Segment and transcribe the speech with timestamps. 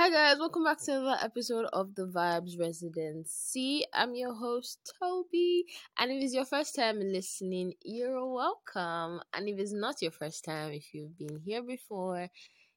[0.00, 3.84] Hi guys, welcome back to another episode of the Vibes Residency.
[3.92, 5.66] I'm your host Toby,
[5.98, 9.20] and if it's your first time listening, you're welcome.
[9.34, 12.28] And if it's not your first time, if you've been here before,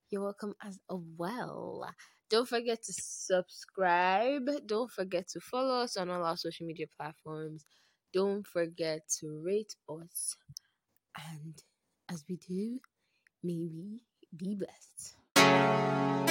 [0.10, 1.90] you're welcome as well.
[2.30, 4.50] Don't forget to subscribe.
[4.66, 7.66] Don't forget to follow us on all our social media platforms.
[8.14, 10.36] Don't forget to rate us.
[11.32, 11.54] And
[12.12, 12.82] as we do,
[13.42, 14.02] may we
[14.36, 16.23] be blessed.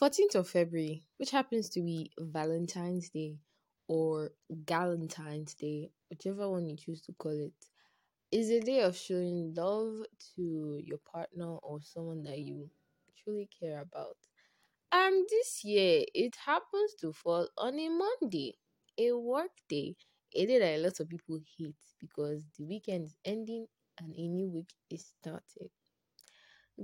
[0.00, 3.36] 14th of February, which happens to be Valentine's Day
[3.86, 4.30] or
[4.64, 7.52] Galentine's Day, whichever one you choose to call it,
[8.32, 10.04] is a day of showing love
[10.34, 12.70] to your partner or someone that you
[13.22, 14.16] truly care about.
[14.92, 18.56] And this year, it happens to fall on a Monday,
[18.98, 19.96] a work day,
[20.34, 23.66] a day that a lot of people hate because the weekend is ending
[23.98, 25.70] and a new week is starting.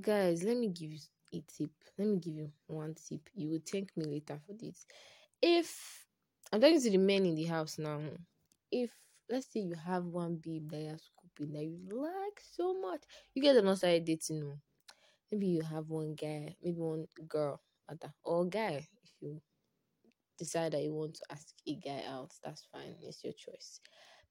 [0.00, 0.98] Guys, let me give you
[1.32, 1.70] a tip.
[1.98, 3.28] Let me give you one tip.
[3.34, 4.86] You will thank me later for this.
[5.42, 6.06] If
[6.52, 8.00] I'm talking to the men in the house now,
[8.70, 8.90] if
[9.28, 13.02] let's say you have one babe that you're scooping that you like so much,
[13.34, 14.40] you get them outside dating.
[14.40, 14.58] No?
[15.30, 17.60] Maybe you have one guy, maybe one girl,
[18.24, 18.86] or guy.
[19.04, 19.40] If you
[20.38, 22.94] decide that you want to ask a guy out, that's fine.
[23.02, 23.80] It's your choice.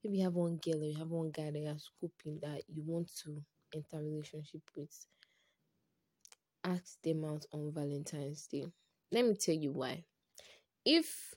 [0.04, 2.84] Maybe you have one girl or you have one guy that you're scooping that you
[2.86, 3.42] want to
[3.74, 4.94] enter relationship with
[6.66, 8.66] ask them out on Valentine's Day.
[9.12, 10.06] Let me tell you why.
[10.86, 11.36] If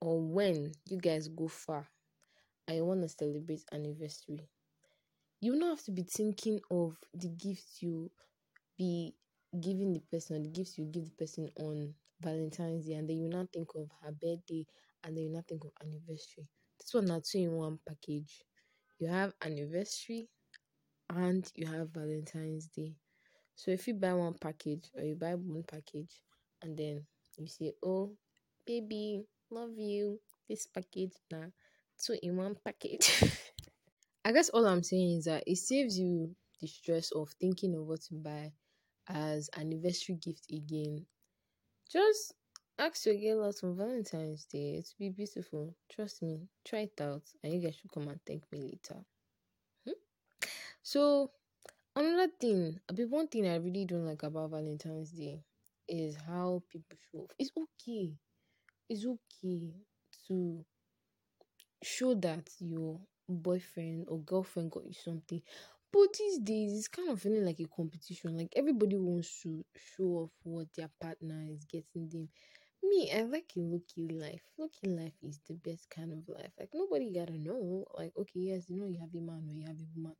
[0.00, 1.88] or when you guys go far
[2.70, 4.40] you want to celebrate anniversary,
[5.40, 8.10] you don't have to be thinking of the gifts you
[8.78, 9.14] be
[9.60, 13.28] giving the person, the gifts you give the person on Valentine's Day, and then you
[13.28, 14.66] not think of her birthday,
[15.04, 16.48] and then you not think of anniversary.
[16.78, 18.44] This one not two in one package.
[19.00, 20.28] You have anniversary
[21.10, 22.94] and you have Valentine's Day.
[23.62, 26.20] So if you buy one package or you buy one package
[26.62, 27.06] and then
[27.38, 28.10] you say, Oh,
[28.66, 30.18] baby, love you.
[30.48, 31.44] This package now
[32.04, 33.22] two in one package.
[34.24, 37.86] I guess all I'm saying is that it saves you the stress of thinking of
[37.86, 38.50] what to buy
[39.08, 41.06] as anniversary gift again.
[41.88, 42.34] Just
[42.80, 44.74] ask your girl out on Valentine's Day.
[44.78, 45.76] It's be beautiful.
[45.88, 46.48] Trust me.
[46.64, 49.04] Try it out and you guys should come and thank me later.
[49.86, 50.48] Hmm?
[50.82, 51.30] So
[51.96, 55.42] Another thing, I mean, one thing I really don't like about Valentine's Day
[55.88, 57.30] is how people show off.
[57.38, 58.14] It's okay.
[58.90, 59.72] It's okay
[60.28, 60.64] to
[61.82, 65.40] show that your boyfriend or girlfriend got you something.
[65.92, 68.36] But these days, it's kind of feeling like a competition.
[68.36, 72.28] Like everybody wants to show off what their partner is getting them.
[72.82, 74.42] Me, I like a lucky life.
[74.58, 76.52] Lucky life is the best kind of life.
[76.58, 77.84] Like nobody gotta know.
[77.98, 80.16] Like, okay, yes, you know you have a man or you have a woman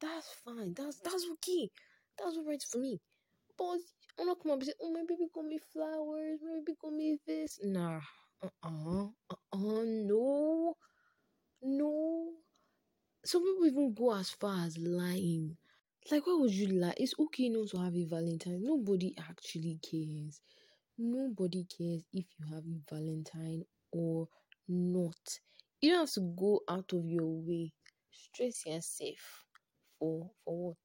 [0.00, 0.74] that's fine.
[0.74, 1.70] That's that's okay.
[2.18, 3.00] That's alright for me.
[3.58, 3.78] But
[4.18, 6.92] I'm not come up and say, oh my baby got me flowers, my baby got
[6.92, 7.58] me this.
[7.62, 8.00] Nah.
[8.42, 9.08] Uh-uh.
[9.30, 9.84] Uh-uh.
[9.84, 10.76] No.
[11.62, 12.32] No.
[13.24, 15.56] Some people even go as far as lying.
[16.10, 16.94] Like, why would you lie?
[16.98, 18.62] It's okay not to have a Valentine.
[18.62, 20.40] Nobody actually cares.
[20.98, 24.28] Nobody cares if you have a Valentine or
[24.68, 25.40] not.
[25.80, 27.72] You don't have to go out of your way.
[28.10, 29.45] Stress yourself
[29.98, 30.76] for for what?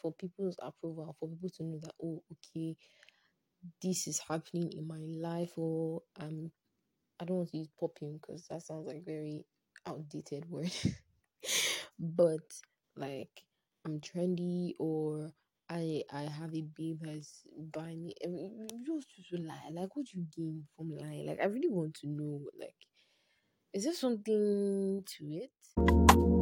[0.00, 2.76] For people's approval, for people to know that oh okay,
[3.82, 4.98] this is happening in my
[5.28, 6.50] life or um
[7.20, 9.44] I don't want to use popping because that sounds like very
[9.86, 10.72] outdated word.
[11.98, 12.40] but
[12.96, 13.30] like
[13.84, 15.30] I'm trendy or
[15.68, 17.42] I I have a babe that's
[17.72, 18.14] buying me.
[18.24, 18.28] I
[18.86, 19.70] just to lie.
[19.72, 21.26] Like, what you gain from lying?
[21.26, 22.42] Like, I really want to know.
[22.58, 22.74] Like,
[23.72, 26.41] is there something to it?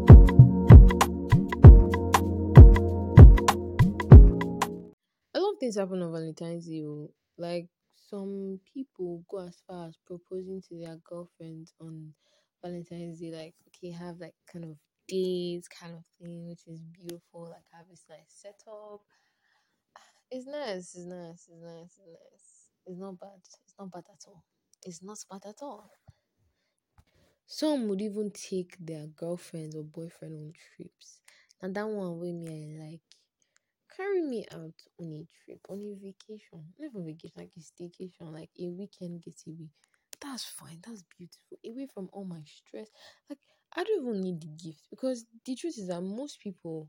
[5.71, 6.83] Things happen on Valentine's Day.
[6.85, 7.11] Oh.
[7.39, 7.69] Like
[8.11, 12.13] some people go as far as proposing to their girlfriends on
[12.63, 13.31] Valentine's Day.
[13.31, 17.43] Like okay, have like kind of dates kind of thing, which is beautiful.
[17.51, 19.01] Like have this nice setup.
[20.33, 20.95] It's nice.
[20.95, 21.49] It's nice.
[21.49, 21.83] It's nice.
[21.83, 22.71] It's nice.
[22.87, 23.41] It's not bad.
[23.43, 24.45] It's not bad at all.
[24.87, 25.91] It's not bad at all.
[27.47, 31.19] Some would even take their girlfriend or boyfriend on trips.
[31.61, 33.01] And that one way me I like
[34.01, 38.33] carry me out on a trip, on a vacation, not even vacation, like a staycation,
[38.33, 39.69] like a weekend getaway.
[40.23, 40.81] That's fine.
[40.87, 41.59] That's beautiful.
[41.67, 42.89] Away from all my stress.
[43.29, 43.39] Like
[43.77, 46.89] I don't even need the gift because the truth is that most people,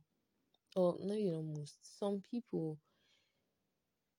[0.76, 2.80] or not even most, some people,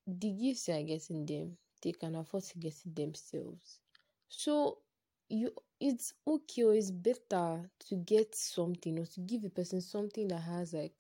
[0.06, 3.80] the gifts they are getting them, they can afford to get it themselves.
[4.28, 4.78] So
[5.28, 5.50] you
[5.80, 10.40] it's okay or it's better to get something or to give a person something that
[10.42, 10.92] has like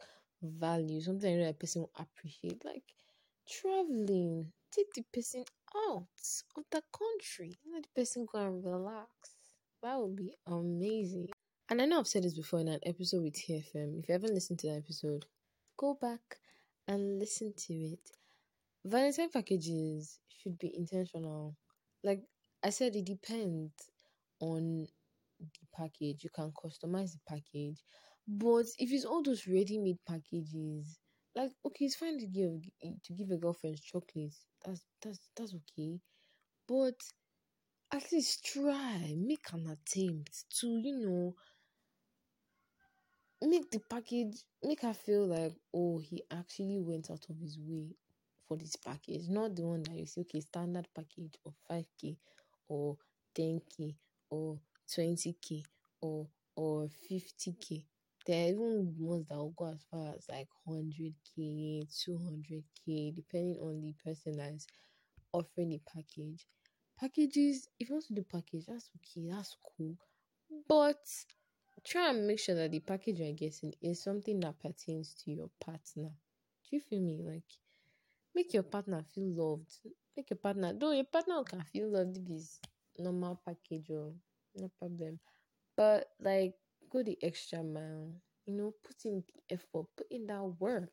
[0.42, 2.64] value, something that person will appreciate.
[2.64, 2.84] Like
[3.48, 5.44] traveling, take the person
[5.88, 6.06] out
[6.56, 7.58] of the country.
[7.72, 9.10] Let the person go and relax.
[9.82, 11.28] That would be amazing.
[11.68, 13.98] And I know I've said this before in an episode with TFM.
[14.00, 15.24] If you haven't listened to that episode,
[15.76, 16.38] go back
[16.86, 18.10] and listen to it.
[18.84, 21.56] Valentine packages should be intentional.
[22.02, 22.22] Like
[22.62, 23.72] I said, it depends
[24.40, 24.86] on
[25.40, 26.24] the package.
[26.24, 27.82] You can customize the package.
[28.26, 30.98] But if it's all those ready-made packages,
[31.34, 32.62] like okay, it's fine to give
[33.04, 34.44] to give a girlfriend chocolates.
[34.64, 36.00] That's that's that's okay.
[36.68, 36.94] But
[37.92, 41.34] at least try, make an attempt to, you know,
[43.42, 47.88] make the package make her feel like oh he actually went out of his way
[48.46, 52.16] for this package not the one that you see okay standard package of 5k
[52.68, 52.96] or
[53.34, 53.96] 10k
[54.30, 54.58] or
[54.88, 55.62] 20k
[56.00, 57.84] or or 50k
[58.26, 63.80] there are even ones that will go as far as like 100k 200k depending on
[63.80, 64.66] the person that is
[65.32, 66.46] offering the package
[66.98, 69.96] packages if you want to do package that's okay that's cool
[70.68, 70.98] but
[71.84, 75.50] try and make sure that the package you're getting is something that pertains to your
[75.60, 76.10] partner.
[76.64, 77.20] Do you feel me?
[77.22, 77.42] Like,
[78.34, 79.70] make your partner feel loved.
[80.16, 82.60] Make your partner, though your partner can feel loved it's
[82.98, 84.12] normal package or
[84.56, 85.18] no problem.
[85.76, 86.54] But like,
[86.92, 88.12] go the extra mile.
[88.46, 90.92] You know, put in the effort, put in that work.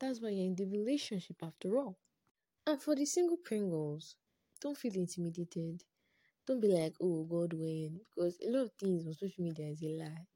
[0.00, 1.96] That's why you're in the relationship after all.
[2.66, 4.16] And for the single Pringles,
[4.60, 5.84] don't feel intimidated.
[6.46, 8.00] Don't be like, oh God, when?
[8.14, 10.26] Because a lot of things on social media is a lie.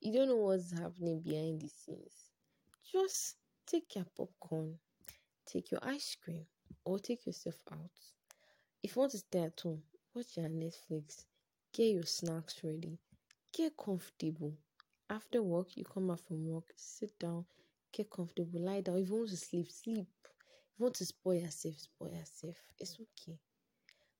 [0.00, 2.30] You don't know what's happening behind the scenes.
[2.92, 4.78] Just take your popcorn,
[5.46, 6.46] take your ice cream,
[6.84, 7.90] or take yourself out.
[8.82, 9.82] If you want to stay at home,
[10.14, 11.24] watch your Netflix,
[11.72, 12.98] get your snacks ready,
[13.52, 14.54] get comfortable.
[15.08, 17.44] After work, you come back from work, sit down,
[17.92, 18.98] get comfortable, lie down.
[18.98, 20.06] If you want to sleep, sleep.
[20.24, 22.56] If you want to spoil yourself, spoil yourself.
[22.78, 23.38] It's okay.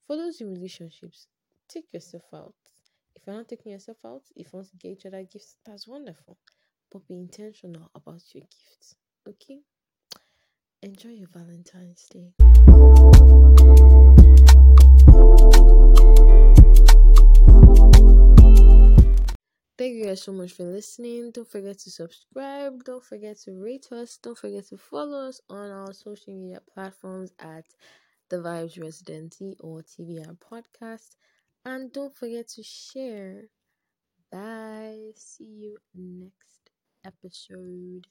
[0.06, 1.28] For those in relationships,
[1.68, 2.54] take yourself out.
[3.14, 5.86] If you're not taking yourself out, if you want to get each other gifts, that's
[5.86, 6.38] wonderful.
[6.90, 8.96] But be intentional about your gifts.
[9.28, 9.60] Okay?
[10.82, 12.32] Enjoy your Valentine's Day.
[19.80, 21.30] Thank you guys so much for listening.
[21.30, 22.84] Don't forget to subscribe.
[22.84, 24.18] Don't forget to rate us.
[24.18, 27.64] Don't forget to follow us on our social media platforms at
[28.28, 31.16] the Vibes Residency or TVR podcast.
[31.64, 33.44] And don't forget to share.
[34.30, 35.12] Bye.
[35.16, 36.68] See you next
[37.02, 38.06] episode.